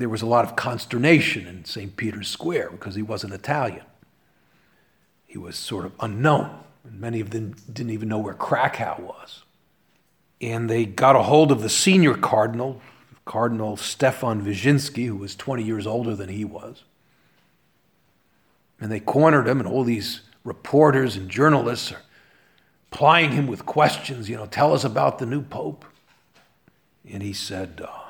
there 0.00 0.08
was 0.08 0.22
a 0.22 0.26
lot 0.26 0.44
of 0.44 0.56
consternation 0.56 1.46
in 1.46 1.64
St. 1.64 1.96
Peter's 1.96 2.28
Square 2.28 2.70
because 2.70 2.94
he 2.94 3.02
wasn't 3.02 3.32
Italian. 3.32 3.84
He 5.26 5.38
was 5.38 5.56
sort 5.56 5.84
of 5.84 5.92
unknown. 6.00 6.60
And 6.84 7.00
many 7.00 7.20
of 7.20 7.30
them 7.30 7.54
didn't 7.72 7.92
even 7.92 8.08
know 8.08 8.18
where 8.18 8.34
Krakow 8.34 9.00
was. 9.00 9.42
And 10.40 10.68
they 10.68 10.84
got 10.84 11.16
a 11.16 11.22
hold 11.22 11.50
of 11.50 11.62
the 11.62 11.68
senior 11.68 12.14
cardinal, 12.14 12.80
Cardinal 13.24 13.76
Stefan 13.76 14.44
Wyszynski, 14.44 15.06
who 15.06 15.16
was 15.16 15.34
20 15.34 15.62
years 15.62 15.86
older 15.86 16.14
than 16.14 16.28
he 16.28 16.44
was. 16.44 16.84
And 18.80 18.92
they 18.92 19.00
cornered 19.00 19.48
him, 19.48 19.58
and 19.58 19.68
all 19.68 19.82
these 19.82 20.20
reporters 20.44 21.16
and 21.16 21.28
journalists 21.28 21.90
are 21.90 22.02
plying 22.90 23.32
him 23.32 23.46
with 23.46 23.66
questions. 23.66 24.28
You 24.28 24.36
know, 24.36 24.46
tell 24.46 24.72
us 24.72 24.84
about 24.84 25.18
the 25.18 25.26
new 25.26 25.42
pope. 25.42 25.84
And 27.10 27.22
he 27.22 27.32
said, 27.32 27.82
uh, 27.86 28.05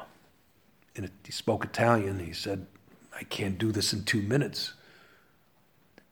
and 0.96 1.10
he 1.24 1.32
spoke 1.32 1.64
Italian. 1.64 2.18
He 2.18 2.32
said, 2.32 2.66
I 3.14 3.24
can't 3.24 3.58
do 3.58 3.70
this 3.70 3.92
in 3.92 4.04
two 4.04 4.22
minutes. 4.22 4.74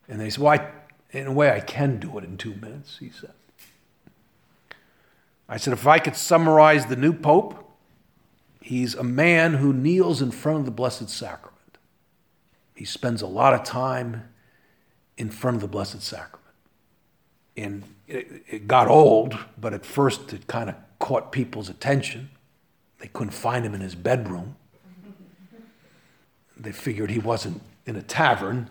And 0.08 0.20
they 0.20 0.30
said, 0.30 0.42
Well, 0.42 0.70
in 1.10 1.26
a 1.26 1.32
way, 1.32 1.50
I 1.50 1.60
can 1.60 1.98
do 1.98 2.18
it 2.18 2.24
in 2.24 2.36
two 2.36 2.54
minutes, 2.54 2.98
he 2.98 3.10
said. 3.10 3.32
I 5.48 5.56
said, 5.56 5.72
If 5.72 5.86
I 5.86 5.98
could 5.98 6.16
summarize 6.16 6.86
the 6.86 6.96
new 6.96 7.12
pope, 7.12 7.64
He's 8.64 8.94
a 8.94 9.04
man 9.04 9.52
who 9.52 9.74
kneels 9.74 10.22
in 10.22 10.30
front 10.30 10.60
of 10.60 10.64
the 10.64 10.70
Blessed 10.70 11.10
Sacrament. 11.10 11.76
He 12.74 12.86
spends 12.86 13.20
a 13.20 13.26
lot 13.26 13.52
of 13.52 13.62
time 13.62 14.30
in 15.18 15.28
front 15.28 15.56
of 15.56 15.60
the 15.60 15.68
Blessed 15.68 16.00
Sacrament. 16.00 16.40
And 17.58 17.82
it, 18.08 18.42
it 18.48 18.66
got 18.66 18.88
old, 18.88 19.38
but 19.60 19.74
at 19.74 19.84
first 19.84 20.32
it 20.32 20.46
kind 20.46 20.70
of 20.70 20.76
caught 20.98 21.30
people's 21.30 21.68
attention. 21.68 22.30
They 23.00 23.08
couldn't 23.08 23.34
find 23.34 23.66
him 23.66 23.74
in 23.74 23.82
his 23.82 23.94
bedroom. 23.94 24.56
They 26.56 26.72
figured 26.72 27.10
he 27.10 27.18
wasn't 27.18 27.62
in 27.86 27.96
a 27.96 28.02
tavern. 28.02 28.70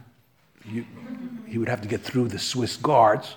You, 0.66 0.86
he 1.46 1.58
would 1.58 1.70
have 1.70 1.82
to 1.82 1.88
get 1.88 2.02
through 2.02 2.30
the 2.30 2.40
Swiss 2.40 2.78
guards. 2.78 3.36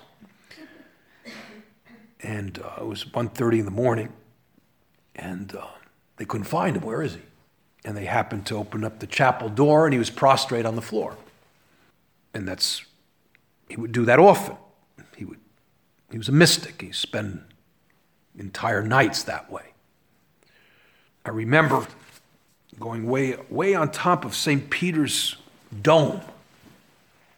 And 2.21 2.59
uh, 2.59 2.81
it 2.81 2.85
was 2.85 3.03
1.30 3.03 3.59
in 3.59 3.65
the 3.65 3.71
morning. 3.71 4.11
And 5.15 5.55
uh, 5.55 5.65
they 6.17 6.25
couldn't 6.25 6.45
find 6.45 6.75
him. 6.75 6.83
Where 6.83 7.01
is 7.01 7.15
he? 7.15 7.21
And 7.85 7.95
they 7.95 8.05
happened 8.05 8.45
to 8.47 8.55
open 8.55 8.83
up 8.83 8.99
the 8.99 9.07
chapel 9.07 9.49
door 9.49 9.85
and 9.85 9.93
he 9.93 9.99
was 9.99 10.09
prostrate 10.09 10.65
on 10.65 10.75
the 10.75 10.81
floor. 10.81 11.15
And 12.33 12.47
that's, 12.47 12.83
he 13.69 13.75
would 13.75 13.91
do 13.91 14.05
that 14.05 14.19
often. 14.19 14.57
He, 15.15 15.25
would, 15.25 15.39
he 16.11 16.17
was 16.17 16.29
a 16.29 16.33
mystic. 16.33 16.81
He 16.81 16.91
spent 16.91 17.41
entire 18.37 18.83
nights 18.83 19.23
that 19.23 19.51
way. 19.51 19.73
I 21.25 21.29
remember 21.29 21.85
going 22.79 23.07
way, 23.07 23.37
way 23.49 23.73
on 23.73 23.91
top 23.91 24.25
of 24.25 24.35
St. 24.35 24.69
Peter's 24.69 25.35
dome. 25.81 26.21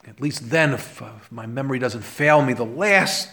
At 0.08 0.19
least 0.22 0.50
then, 0.50 0.74
if, 0.74 1.01
uh, 1.01 1.10
if 1.22 1.31
my 1.31 1.46
memory 1.46 1.79
doesn't 1.79 2.01
fail 2.01 2.41
me, 2.41 2.53
the 2.53 2.65
last 2.65 3.29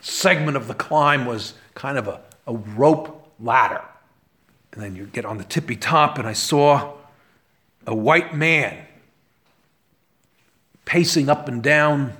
segment 0.00 0.56
of 0.56 0.66
the 0.66 0.74
climb 0.74 1.26
was 1.26 1.54
kind 1.74 1.98
of 1.98 2.08
a, 2.08 2.20
a 2.46 2.54
rope 2.54 3.32
ladder. 3.38 3.82
And 4.72 4.82
then 4.82 4.96
you 4.96 5.06
get 5.06 5.24
on 5.24 5.38
the 5.38 5.44
tippy 5.44 5.76
top, 5.76 6.18
and 6.18 6.26
I 6.26 6.32
saw 6.32 6.94
a 7.86 7.94
white 7.94 8.34
man 8.34 8.86
pacing 10.84 11.28
up 11.28 11.48
and 11.48 11.62
down 11.62 12.16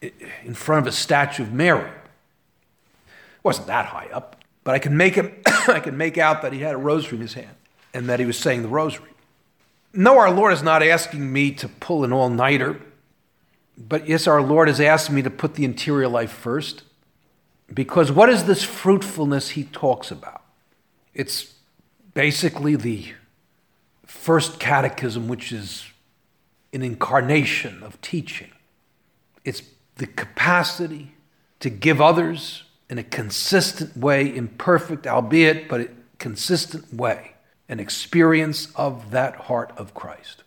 in 0.00 0.54
front 0.54 0.86
of 0.86 0.92
a 0.92 0.96
statue 0.96 1.42
of 1.42 1.52
Mary. 1.52 1.88
It 1.88 3.44
wasn't 3.44 3.66
that 3.66 3.86
high 3.86 4.08
up, 4.12 4.36
but 4.62 4.74
I 4.74 4.78
could 4.78 4.92
make 4.92 5.14
him 5.14 5.34
I 5.46 5.80
could 5.80 5.94
make 5.94 6.16
out 6.16 6.42
that 6.42 6.52
he 6.52 6.60
had 6.60 6.74
a 6.74 6.78
rosary 6.78 7.16
in 7.16 7.22
his 7.22 7.34
hand 7.34 7.56
and 7.94 8.08
that 8.08 8.20
he 8.20 8.26
was 8.26 8.38
saying 8.38 8.62
the 8.62 8.68
rosary. 8.68 9.10
No, 9.92 10.18
our 10.18 10.30
Lord 10.30 10.52
is 10.52 10.62
not 10.62 10.82
asking 10.82 11.32
me 11.32 11.50
to 11.52 11.68
pull 11.68 12.04
an 12.04 12.12
all-nighter, 12.12 12.80
but 13.76 14.08
yes, 14.08 14.26
our 14.26 14.42
Lord 14.42 14.68
is 14.68 14.80
asking 14.80 15.14
me 15.14 15.22
to 15.22 15.30
put 15.30 15.54
the 15.54 15.64
interior 15.64 16.08
life 16.08 16.30
first. 16.30 16.82
Because 17.72 18.10
what 18.10 18.28
is 18.28 18.44
this 18.44 18.62
fruitfulness 18.64 19.50
he 19.50 19.64
talks 19.64 20.10
about? 20.10 20.42
It's 21.14 21.54
basically 22.14 22.76
the 22.76 23.12
first 24.06 24.58
catechism, 24.58 25.28
which 25.28 25.52
is 25.52 25.86
an 26.72 26.82
incarnation 26.82 27.82
of 27.82 28.00
teaching. 28.00 28.50
It's 29.44 29.62
the 29.96 30.06
capacity 30.06 31.12
to 31.60 31.70
give 31.70 32.00
others 32.00 32.64
in 32.88 32.98
a 32.98 33.02
consistent 33.02 33.96
way, 33.96 34.34
imperfect, 34.34 35.06
albeit, 35.06 35.68
but 35.68 35.80
a 35.80 35.88
consistent 36.18 36.92
way, 36.92 37.32
an 37.68 37.80
experience 37.80 38.72
of 38.74 39.10
that 39.10 39.36
heart 39.36 39.72
of 39.76 39.94
Christ. 39.94 40.42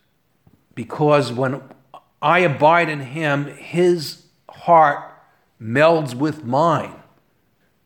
Because 0.73 1.31
when 1.31 1.61
I 2.21 2.39
abide 2.39 2.89
in 2.89 3.01
Him, 3.01 3.45
His 3.45 4.25
heart 4.49 5.03
melds 5.61 6.15
with 6.15 6.43
mine. 6.43 6.95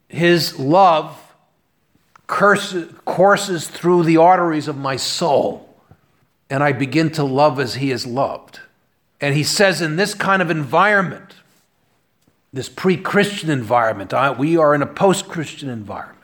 His 0.07 0.59
love 0.59 1.21
curses, 2.27 2.93
courses 3.05 3.67
through 3.67 4.03
the 4.03 4.17
arteries 4.17 4.67
of 4.67 4.77
my 4.77 4.95
soul, 4.95 5.75
and 6.49 6.63
I 6.63 6.71
begin 6.71 7.11
to 7.11 7.23
love 7.23 7.59
as 7.59 7.75
He 7.75 7.91
is 7.91 8.05
loved. 8.05 8.59
And 9.19 9.35
He 9.35 9.43
says, 9.43 9.81
in 9.81 9.95
this 9.95 10.13
kind 10.13 10.41
of 10.41 10.49
environment, 10.49 11.33
this 12.53 12.69
pre 12.69 12.95
Christian 12.95 13.49
environment, 13.49 14.13
we 14.37 14.55
are 14.55 14.73
in 14.73 14.81
a 14.81 14.87
post 14.87 15.27
Christian 15.27 15.69
environment. 15.69 16.14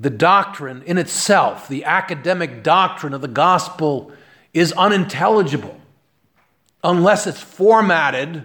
The 0.00 0.10
doctrine 0.10 0.82
in 0.82 0.96
itself, 0.96 1.66
the 1.66 1.84
academic 1.84 2.62
doctrine 2.62 3.12
of 3.12 3.20
the 3.20 3.26
gospel, 3.26 4.12
is 4.54 4.72
unintelligible 4.74 5.80
unless 6.84 7.26
it's 7.26 7.40
formatted 7.40 8.44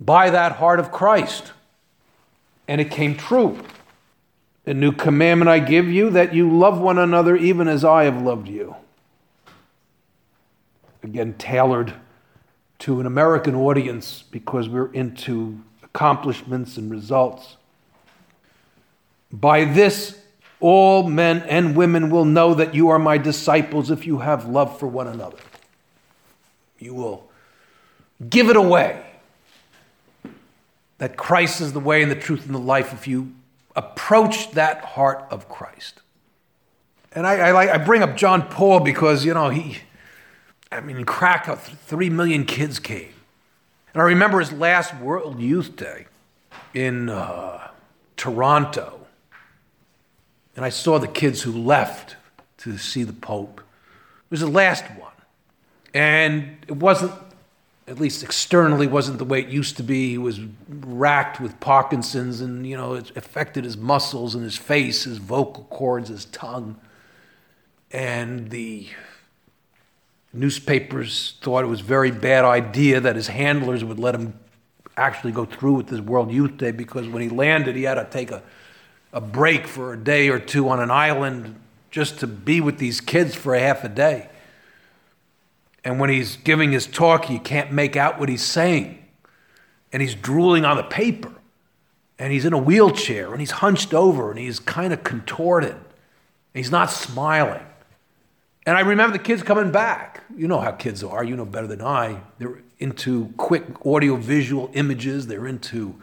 by 0.00 0.30
that 0.30 0.56
heart 0.56 0.80
of 0.80 0.90
Christ. 0.90 1.52
And 2.66 2.80
it 2.80 2.90
came 2.90 3.16
true. 3.16 3.62
A 4.66 4.74
new 4.74 4.90
commandment 4.90 5.48
I 5.48 5.60
give 5.60 5.86
you 5.88 6.10
that 6.10 6.34
you 6.34 6.50
love 6.50 6.80
one 6.80 6.98
another 6.98 7.36
even 7.36 7.68
as 7.68 7.84
I 7.84 8.02
have 8.02 8.20
loved 8.20 8.48
you. 8.48 8.74
Again, 11.04 11.34
tailored 11.34 11.94
to 12.80 12.98
an 12.98 13.06
American 13.06 13.54
audience 13.54 14.24
because 14.32 14.68
we're 14.68 14.92
into 14.92 15.60
accomplishments 15.84 16.76
and 16.76 16.90
results. 16.90 17.56
By 19.32 19.64
this, 19.64 20.18
all 20.60 21.08
men 21.08 21.42
and 21.48 21.76
women 21.76 22.10
will 22.10 22.24
know 22.24 22.54
that 22.54 22.74
you 22.74 22.90
are 22.90 22.98
my 22.98 23.18
disciples 23.18 23.90
if 23.90 24.06
you 24.06 24.18
have 24.18 24.46
love 24.46 24.78
for 24.78 24.86
one 24.86 25.08
another. 25.08 25.38
You 26.78 26.94
will 26.94 27.30
give 28.28 28.50
it 28.50 28.56
away 28.56 29.04
that 30.98 31.16
Christ 31.16 31.60
is 31.60 31.72
the 31.72 31.80
way 31.80 32.02
and 32.02 32.10
the 32.10 32.16
truth 32.16 32.46
and 32.46 32.54
the 32.54 32.60
life 32.60 32.92
if 32.92 33.08
you 33.08 33.32
approach 33.74 34.52
that 34.52 34.84
heart 34.84 35.26
of 35.30 35.48
Christ. 35.48 36.00
And 37.12 37.26
I, 37.26 37.48
I, 37.48 37.74
I 37.74 37.78
bring 37.78 38.02
up 38.02 38.16
John 38.16 38.48
Paul 38.48 38.80
because, 38.80 39.24
you 39.24 39.34
know, 39.34 39.48
he, 39.48 39.78
I 40.70 40.80
mean, 40.80 40.98
in 40.98 41.04
Krakow, 41.04 41.56
three 41.56 42.08
million 42.08 42.44
kids 42.44 42.78
came. 42.78 43.12
And 43.92 44.00
I 44.00 44.06
remember 44.06 44.38
his 44.38 44.52
last 44.52 44.94
World 44.96 45.40
Youth 45.40 45.76
Day 45.76 46.06
in 46.72 47.08
uh, 47.08 47.68
Toronto. 48.16 49.01
And 50.56 50.64
I 50.64 50.68
saw 50.68 50.98
the 50.98 51.08
kids 51.08 51.42
who 51.42 51.52
left 51.52 52.16
to 52.58 52.76
see 52.78 53.04
the 53.04 53.12
Pope. 53.12 53.60
It 53.60 54.30
was 54.30 54.40
the 54.40 54.46
last 54.46 54.84
one. 54.98 55.12
And 55.94 56.56
it 56.68 56.76
wasn't 56.76 57.12
at 57.88 57.98
least 57.98 58.22
externally, 58.22 58.86
wasn't 58.86 59.18
the 59.18 59.24
way 59.24 59.40
it 59.40 59.48
used 59.48 59.76
to 59.76 59.82
be. 59.82 60.10
He 60.10 60.18
was 60.18 60.40
racked 60.68 61.40
with 61.40 61.58
Parkinson's, 61.60 62.40
and 62.40 62.66
you 62.66 62.76
know, 62.76 62.94
it 62.94 63.14
affected 63.16 63.64
his 63.64 63.76
muscles 63.76 64.34
and 64.34 64.44
his 64.44 64.56
face, 64.56 65.04
his 65.04 65.18
vocal 65.18 65.64
cords, 65.64 66.08
his 66.08 66.26
tongue. 66.26 66.76
And 67.90 68.50
the 68.50 68.88
newspapers 70.32 71.34
thought 71.42 71.64
it 71.64 71.68
was 71.68 71.80
a 71.80 71.84
very 71.84 72.10
bad 72.10 72.44
idea 72.44 73.00
that 73.00 73.16
his 73.16 73.26
handlers 73.26 73.84
would 73.84 73.98
let 73.98 74.14
him 74.14 74.38
actually 74.96 75.32
go 75.32 75.44
through 75.44 75.74
with 75.74 75.88
this 75.88 76.00
World 76.00 76.30
Youth 76.30 76.56
Day 76.56 76.70
because 76.70 77.08
when 77.08 77.22
he 77.22 77.28
landed, 77.28 77.76
he 77.76 77.82
had 77.82 77.94
to 77.94 78.04
take 78.04 78.30
a, 78.30 78.42
a 79.12 79.20
break 79.20 79.66
for 79.66 79.92
a 79.92 79.96
day 79.96 80.28
or 80.28 80.38
two 80.38 80.68
on 80.68 80.80
an 80.80 80.90
island 80.90 81.56
just 81.90 82.20
to 82.20 82.26
be 82.26 82.60
with 82.60 82.78
these 82.78 83.00
kids 83.00 83.34
for 83.34 83.54
a 83.54 83.60
half 83.60 83.84
a 83.84 83.88
day. 83.88 84.28
And 85.84 86.00
when 86.00 86.10
he's 86.10 86.36
giving 86.36 86.72
his 86.72 86.86
talk, 86.86 87.28
you 87.28 87.40
can't 87.40 87.72
make 87.72 87.96
out 87.96 88.18
what 88.18 88.28
he's 88.28 88.42
saying. 88.42 89.04
And 89.92 90.00
he's 90.00 90.14
drooling 90.14 90.64
on 90.64 90.76
the 90.76 90.82
paper. 90.82 91.32
And 92.18 92.32
he's 92.32 92.44
in 92.44 92.52
a 92.52 92.58
wheelchair 92.58 93.32
and 93.32 93.40
he's 93.40 93.50
hunched 93.50 93.92
over 93.92 94.30
and 94.30 94.38
he's 94.38 94.60
kind 94.60 94.92
of 94.92 95.02
contorted. 95.02 95.72
And 95.74 95.82
he's 96.54 96.70
not 96.70 96.90
smiling. 96.90 97.64
And 98.64 98.76
I 98.76 98.80
remember 98.80 99.16
the 99.16 99.22
kids 99.22 99.42
coming 99.42 99.72
back. 99.72 100.22
You 100.36 100.46
know 100.46 100.60
how 100.60 100.70
kids 100.70 101.02
are, 101.02 101.24
you 101.24 101.36
know 101.36 101.44
better 101.44 101.66
than 101.66 101.82
I. 101.82 102.20
They're 102.38 102.62
into 102.78 103.32
quick 103.36 103.64
audio-visual 103.84 104.70
images, 104.74 105.26
they're 105.26 105.46
into 105.46 106.00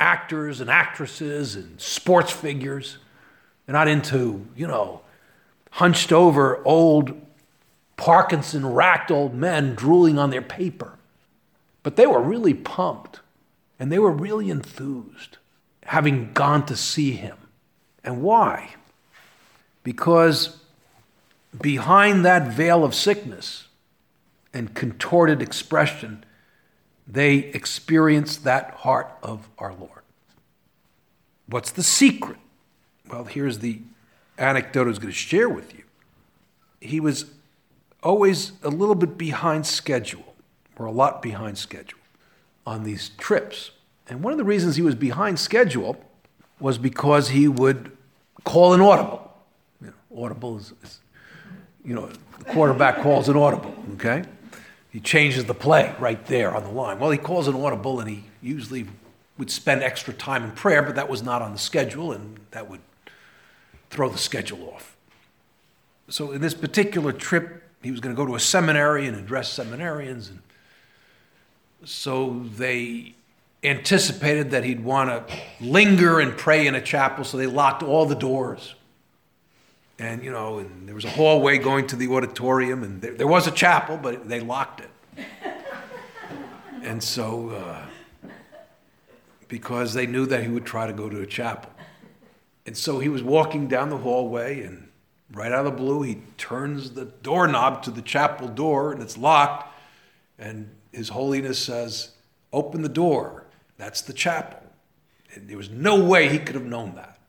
actors 0.00 0.60
and 0.60 0.70
actresses 0.70 1.54
and 1.54 1.80
sports 1.80 2.32
figures. 2.32 2.98
They're 3.66 3.74
not 3.74 3.86
into, 3.86 4.46
you 4.56 4.66
know, 4.66 5.02
hunched 5.70 6.12
over 6.12 6.60
old 6.66 7.20
Parkinson 7.96 8.66
racked 8.66 9.10
old 9.10 9.34
men 9.34 9.74
drooling 9.74 10.18
on 10.18 10.30
their 10.30 10.42
paper. 10.42 10.94
But 11.82 11.96
they 11.96 12.06
were 12.06 12.20
really 12.20 12.54
pumped 12.54 13.20
and 13.78 13.92
they 13.92 13.98
were 13.98 14.10
really 14.10 14.50
enthused 14.50 15.36
having 15.84 16.32
gone 16.32 16.64
to 16.66 16.76
see 16.76 17.12
him. 17.12 17.36
And 18.02 18.22
why? 18.22 18.76
Because 19.82 20.58
behind 21.60 22.24
that 22.24 22.52
veil 22.52 22.84
of 22.84 22.94
sickness 22.94 23.66
and 24.54 24.74
contorted 24.74 25.42
expression, 25.42 26.24
they 27.12 27.36
experienced 27.36 28.44
that 28.44 28.70
heart 28.70 29.10
of 29.22 29.48
our 29.58 29.74
Lord. 29.74 30.02
What's 31.46 31.72
the 31.72 31.82
secret? 31.82 32.38
Well, 33.10 33.24
here's 33.24 33.58
the 33.58 33.80
anecdote 34.38 34.84
I 34.84 34.88
was 34.88 34.98
going 34.98 35.12
to 35.12 35.18
share 35.18 35.48
with 35.48 35.74
you. 35.74 35.82
He 36.80 37.00
was 37.00 37.26
always 38.02 38.52
a 38.62 38.68
little 38.68 38.94
bit 38.94 39.18
behind 39.18 39.66
schedule, 39.66 40.34
or 40.76 40.86
a 40.86 40.92
lot 40.92 41.20
behind 41.20 41.58
schedule 41.58 41.98
on 42.66 42.84
these 42.84 43.10
trips. 43.18 43.72
And 44.08 44.22
one 44.22 44.32
of 44.32 44.38
the 44.38 44.44
reasons 44.44 44.76
he 44.76 44.82
was 44.82 44.94
behind 44.94 45.38
schedule 45.38 46.02
was 46.60 46.78
because 46.78 47.30
he 47.30 47.48
would 47.48 47.96
call 48.44 48.72
an 48.72 48.80
audible. 48.80 49.32
You 49.80 49.88
know, 49.88 50.24
audible 50.24 50.58
is, 50.58 50.72
is, 50.82 51.00
you 51.84 51.94
know, 51.94 52.08
the 52.38 52.44
quarterback 52.46 53.02
calls 53.02 53.28
an 53.28 53.36
audible, 53.36 53.74
okay? 53.94 54.24
He 54.90 55.00
changes 55.00 55.44
the 55.44 55.54
play 55.54 55.94
right 55.98 56.24
there 56.26 56.54
on 56.54 56.64
the 56.64 56.70
line. 56.70 56.98
Well, 56.98 57.10
he 57.10 57.18
calls 57.18 57.46
an 57.46 57.54
audible 57.54 58.00
and 58.00 58.10
he 58.10 58.24
usually 58.42 58.86
would 59.38 59.50
spend 59.50 59.82
extra 59.82 60.12
time 60.12 60.44
in 60.44 60.50
prayer, 60.50 60.82
but 60.82 60.96
that 60.96 61.08
was 61.08 61.22
not 61.22 61.42
on 61.42 61.52
the 61.52 61.58
schedule 61.58 62.12
and 62.12 62.40
that 62.50 62.68
would 62.68 62.80
throw 63.88 64.08
the 64.08 64.18
schedule 64.18 64.72
off. 64.74 64.96
So 66.08 66.32
in 66.32 66.40
this 66.40 66.54
particular 66.54 67.12
trip, 67.12 67.62
he 67.82 67.90
was 67.90 68.00
going 68.00 68.14
to 68.14 68.20
go 68.20 68.26
to 68.26 68.34
a 68.34 68.40
seminary 68.40 69.06
and 69.06 69.16
address 69.16 69.56
seminarians. 69.56 70.28
And 70.28 70.40
so 71.84 72.44
they 72.56 73.14
anticipated 73.62 74.50
that 74.50 74.64
he'd 74.64 74.82
want 74.82 75.28
to 75.28 75.36
linger 75.60 76.20
and 76.20 76.36
pray 76.36 76.66
in 76.66 76.74
a 76.74 76.80
chapel, 76.80 77.24
so 77.24 77.36
they 77.36 77.46
locked 77.46 77.82
all 77.82 78.06
the 78.06 78.14
doors. 78.14 78.74
And, 80.00 80.24
you 80.24 80.32
know, 80.32 80.58
and 80.58 80.88
there 80.88 80.94
was 80.94 81.04
a 81.04 81.10
hallway 81.10 81.58
going 81.58 81.86
to 81.88 81.96
the 81.96 82.08
auditorium, 82.08 82.82
and 82.82 83.02
there, 83.02 83.12
there 83.12 83.26
was 83.26 83.46
a 83.46 83.50
chapel, 83.50 83.98
but 83.98 84.26
they 84.26 84.40
locked 84.40 84.80
it. 84.80 84.90
and 86.82 87.02
so, 87.02 87.50
uh, 87.50 88.30
because 89.46 89.92
they 89.92 90.06
knew 90.06 90.24
that 90.24 90.42
he 90.42 90.48
would 90.48 90.64
try 90.64 90.86
to 90.86 90.94
go 90.94 91.10
to 91.10 91.20
a 91.20 91.26
chapel. 91.26 91.70
And 92.64 92.74
so 92.74 92.98
he 92.98 93.10
was 93.10 93.22
walking 93.22 93.68
down 93.68 93.90
the 93.90 93.98
hallway, 93.98 94.62
and 94.62 94.88
right 95.34 95.52
out 95.52 95.66
of 95.66 95.72
the 95.72 95.78
blue, 95.78 96.00
he 96.00 96.22
turns 96.38 96.92
the 96.92 97.04
doorknob 97.04 97.82
to 97.82 97.90
the 97.90 98.02
chapel 98.02 98.48
door 98.48 98.92
and 98.92 99.02
it's 99.02 99.18
locked. 99.18 99.68
And 100.38 100.70
His 100.92 101.10
Holiness 101.10 101.58
says, 101.58 102.12
Open 102.52 102.80
the 102.80 102.88
door. 102.88 103.44
That's 103.76 104.00
the 104.00 104.14
chapel. 104.14 104.62
And 105.34 105.48
there 105.48 105.58
was 105.58 105.68
no 105.68 106.02
way 106.02 106.28
he 106.28 106.38
could 106.38 106.54
have 106.54 106.64
known 106.64 106.94
that. 106.96 107.19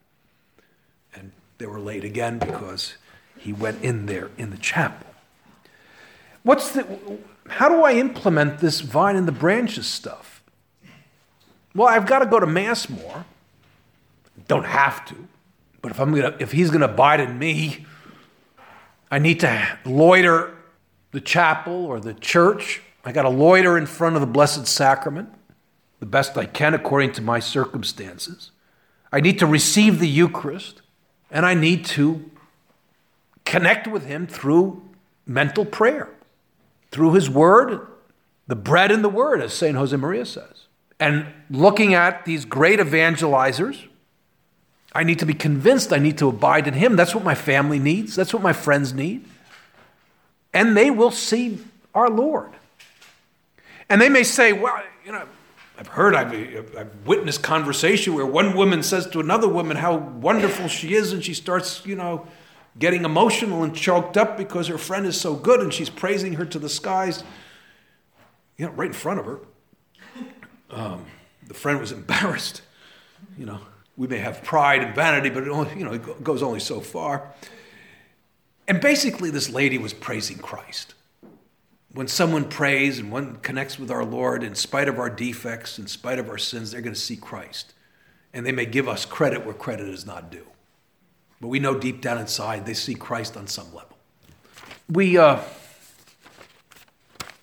They 1.61 1.67
were 1.67 1.79
late 1.79 2.03
again 2.03 2.39
because 2.39 2.95
he 3.37 3.53
went 3.53 3.83
in 3.83 4.07
there 4.07 4.31
in 4.35 4.49
the 4.49 4.57
chapel. 4.57 5.05
What's 6.41 6.71
the, 6.71 6.87
how 7.49 7.69
do 7.69 7.83
I 7.83 7.93
implement 7.93 8.61
this 8.61 8.81
vine 8.81 9.15
and 9.15 9.27
the 9.27 9.31
branches 9.31 9.85
stuff? 9.85 10.41
Well, 11.75 11.87
I've 11.87 12.07
got 12.07 12.19
to 12.19 12.25
go 12.25 12.39
to 12.39 12.47
Mass 12.47 12.89
more. 12.89 13.25
Don't 14.47 14.65
have 14.65 15.05
to. 15.05 15.27
But 15.83 15.91
if, 15.91 15.99
I'm 15.99 16.15
gonna, 16.15 16.35
if 16.39 16.51
he's 16.51 16.71
going 16.71 16.81
to 16.81 16.91
abide 16.91 17.19
in 17.19 17.37
me, 17.37 17.85
I 19.11 19.19
need 19.19 19.41
to 19.41 19.77
loiter 19.85 20.55
the 21.11 21.21
chapel 21.21 21.85
or 21.85 21.99
the 21.99 22.15
church. 22.15 22.81
I 23.05 23.11
got 23.11 23.21
to 23.21 23.29
loiter 23.29 23.77
in 23.77 23.85
front 23.85 24.15
of 24.15 24.21
the 24.21 24.27
Blessed 24.27 24.65
Sacrament 24.65 25.29
the 25.99 26.07
best 26.07 26.35
I 26.39 26.47
can 26.47 26.73
according 26.73 27.11
to 27.11 27.21
my 27.21 27.39
circumstances. 27.39 28.49
I 29.11 29.19
need 29.21 29.37
to 29.37 29.45
receive 29.45 29.99
the 29.99 30.09
Eucharist, 30.09 30.81
and 31.31 31.45
I 31.45 31.53
need 31.53 31.85
to 31.85 32.29
connect 33.45 33.87
with 33.87 34.05
Him 34.05 34.27
through 34.27 34.83
mental 35.25 35.65
prayer, 35.65 36.09
through 36.91 37.13
His 37.13 37.29
Word, 37.29 37.87
the 38.47 38.55
bread 38.55 38.91
and 38.91 39.03
the 39.03 39.09
Word, 39.09 39.41
as 39.41 39.53
St. 39.53 39.75
Josemaria 39.75 40.27
says. 40.27 40.65
And 40.99 41.25
looking 41.49 41.93
at 41.93 42.25
these 42.25 42.45
great 42.45 42.79
evangelizers, 42.79 43.87
I 44.93 45.03
need 45.03 45.19
to 45.19 45.25
be 45.25 45.33
convinced 45.33 45.93
I 45.93 45.99
need 45.99 46.17
to 46.17 46.27
abide 46.27 46.67
in 46.67 46.73
Him. 46.73 46.95
That's 46.95 47.15
what 47.15 47.23
my 47.23 47.35
family 47.35 47.79
needs, 47.79 48.15
that's 48.15 48.33
what 48.33 48.43
my 48.43 48.53
friends 48.53 48.93
need. 48.93 49.25
And 50.53 50.75
they 50.75 50.91
will 50.91 51.11
see 51.11 51.59
our 51.95 52.09
Lord. 52.09 52.51
And 53.89 54.01
they 54.01 54.09
may 54.09 54.23
say, 54.23 54.53
well, 54.53 54.81
you 55.05 55.11
know, 55.11 55.25
I've 55.81 55.87
heard, 55.87 56.13
I've, 56.13 56.77
I've, 56.77 57.07
witnessed 57.07 57.41
conversation 57.41 58.13
where 58.13 58.23
one 58.23 58.55
woman 58.55 58.83
says 58.83 59.07
to 59.07 59.19
another 59.19 59.47
woman 59.47 59.77
how 59.77 59.97
wonderful 59.97 60.67
she 60.67 60.93
is, 60.93 61.11
and 61.11 61.25
she 61.25 61.33
starts, 61.33 61.83
you 61.87 61.95
know, 61.95 62.27
getting 62.77 63.03
emotional 63.03 63.63
and 63.63 63.75
choked 63.75 64.15
up 64.15 64.37
because 64.37 64.67
her 64.67 64.77
friend 64.77 65.07
is 65.07 65.19
so 65.19 65.33
good, 65.33 65.59
and 65.59 65.73
she's 65.73 65.89
praising 65.89 66.33
her 66.33 66.45
to 66.45 66.59
the 66.59 66.69
skies, 66.69 67.23
you 68.57 68.67
know, 68.67 68.71
right 68.73 68.89
in 68.89 68.93
front 68.93 69.21
of 69.21 69.25
her. 69.25 69.39
Um, 70.69 71.07
the 71.47 71.55
friend 71.55 71.79
was 71.79 71.91
embarrassed. 71.91 72.61
You 73.35 73.47
know, 73.47 73.61
we 73.97 74.05
may 74.05 74.19
have 74.19 74.43
pride 74.43 74.83
and 74.83 74.93
vanity, 74.93 75.31
but 75.31 75.41
it 75.41 75.49
only, 75.49 75.75
you 75.75 75.83
know, 75.83 75.93
it 75.93 76.23
goes 76.23 76.43
only 76.43 76.59
so 76.59 76.79
far. 76.79 77.33
And 78.67 78.79
basically, 78.79 79.31
this 79.31 79.49
lady 79.49 79.79
was 79.79 79.93
praising 79.93 80.37
Christ 80.37 80.93
when 81.93 82.07
someone 82.07 82.45
prays 82.45 82.99
and 82.99 83.11
one 83.11 83.37
connects 83.37 83.77
with 83.77 83.91
our 83.91 84.05
Lord, 84.05 84.43
in 84.43 84.55
spite 84.55 84.87
of 84.87 84.97
our 84.97 85.09
defects, 85.09 85.77
in 85.77 85.87
spite 85.87 86.19
of 86.19 86.29
our 86.29 86.37
sins, 86.37 86.71
they're 86.71 86.81
going 86.81 86.93
to 86.93 86.99
see 86.99 87.17
Christ. 87.17 87.73
And 88.33 88.45
they 88.45 88.53
may 88.53 88.65
give 88.65 88.87
us 88.87 89.05
credit 89.05 89.45
where 89.45 89.53
credit 89.53 89.89
is 89.89 90.05
not 90.05 90.31
due. 90.31 90.47
But 91.41 91.49
we 91.49 91.59
know 91.59 91.77
deep 91.77 92.01
down 92.01 92.17
inside 92.17 92.65
they 92.65 92.73
see 92.73 92.95
Christ 92.95 93.35
on 93.35 93.47
some 93.47 93.73
level. 93.73 93.97
We 94.89 95.17
uh, 95.17 95.39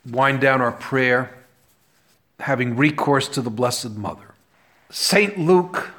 wind 0.08 0.40
down 0.40 0.62
our 0.62 0.72
prayer 0.72 1.34
having 2.40 2.76
recourse 2.76 3.28
to 3.28 3.42
the 3.42 3.50
Blessed 3.50 3.96
Mother. 3.96 4.34
St. 4.90 5.38
Luke 5.38 5.90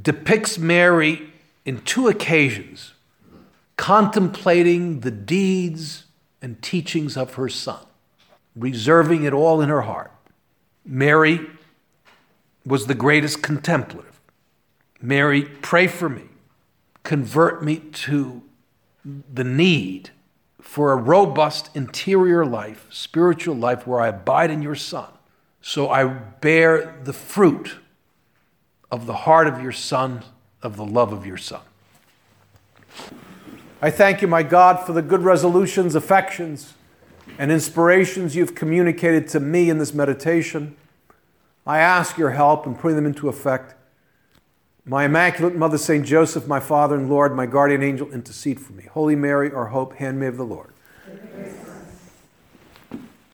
depicts 0.00 0.58
Mary 0.58 1.30
in 1.64 1.80
two 1.82 2.08
occasions 2.08 2.92
contemplating 3.76 5.00
the 5.00 5.10
deeds 5.10 6.04
and 6.42 6.60
teachings 6.62 7.16
of 7.16 7.34
her 7.34 7.48
Son, 7.48 7.84
reserving 8.56 9.24
it 9.24 9.32
all 9.32 9.60
in 9.60 9.68
her 9.68 9.82
heart. 9.82 10.12
Mary 10.84 11.40
was 12.64 12.86
the 12.86 12.94
greatest 12.94 13.42
contemplative. 13.42 14.20
Mary, 15.00 15.42
pray 15.42 15.86
for 15.86 16.08
me. 16.08 16.24
Convert 17.02 17.64
me 17.64 17.78
to 17.78 18.42
the 19.04 19.44
need 19.44 20.10
for 20.60 20.92
a 20.92 20.96
robust 20.96 21.74
interior 21.74 22.44
life, 22.44 22.86
spiritual 22.90 23.54
life, 23.54 23.86
where 23.86 24.00
I 24.00 24.08
abide 24.08 24.50
in 24.50 24.62
your 24.62 24.74
Son. 24.74 25.08
So 25.62 25.90
I 25.90 26.04
bear 26.04 27.00
the 27.02 27.12
fruit 27.12 27.76
of 28.90 29.06
the 29.06 29.14
heart 29.14 29.46
of 29.46 29.62
your 29.62 29.72
Son, 29.72 30.22
of 30.62 30.76
the 30.76 30.84
love 30.84 31.12
of 31.12 31.26
your 31.26 31.38
Son. 31.38 31.60
I 33.82 33.90
thank 33.90 34.20
you, 34.20 34.28
my 34.28 34.42
God, 34.42 34.84
for 34.84 34.92
the 34.92 35.00
good 35.00 35.22
resolutions, 35.22 35.94
affections, 35.94 36.74
and 37.38 37.50
inspirations 37.50 38.36
you've 38.36 38.54
communicated 38.54 39.26
to 39.28 39.40
me 39.40 39.70
in 39.70 39.78
this 39.78 39.94
meditation. 39.94 40.76
I 41.66 41.78
ask 41.78 42.18
your 42.18 42.32
help 42.32 42.66
in 42.66 42.74
putting 42.74 42.96
them 42.96 43.06
into 43.06 43.30
effect. 43.30 43.74
My 44.84 45.06
Immaculate 45.06 45.56
Mother, 45.56 45.78
St. 45.78 46.04
Joseph, 46.04 46.46
my 46.46 46.60
Father 46.60 46.94
and 46.94 47.08
Lord, 47.08 47.34
my 47.34 47.46
guardian 47.46 47.82
angel, 47.82 48.12
intercede 48.12 48.60
for 48.60 48.74
me. 48.74 48.84
Holy 48.84 49.16
Mary, 49.16 49.50
our 49.50 49.68
hope, 49.68 49.94
handmaid 49.94 50.30
of 50.30 50.36
the 50.36 50.44
Lord. 50.44 50.74